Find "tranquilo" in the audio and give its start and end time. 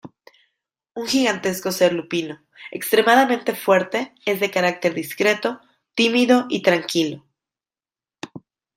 6.63-7.23